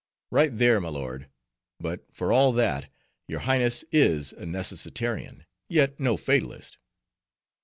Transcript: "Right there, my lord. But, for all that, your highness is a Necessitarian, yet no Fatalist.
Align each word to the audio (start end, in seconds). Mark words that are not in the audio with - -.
"Right 0.31 0.49
there, 0.57 0.81
my 0.81 0.89
lord. 0.89 1.29
But, 1.79 2.07
for 2.11 2.31
all 2.31 2.53
that, 2.53 2.91
your 3.27 3.41
highness 3.41 3.85
is 3.91 4.33
a 4.33 4.47
Necessitarian, 4.47 5.45
yet 5.69 5.99
no 5.99 6.17
Fatalist. 6.17 6.79